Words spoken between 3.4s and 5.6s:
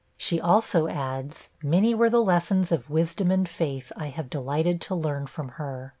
faith I have delighted to learn from